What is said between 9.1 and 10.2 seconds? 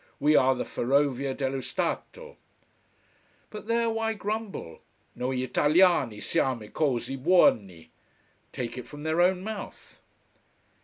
own mouth.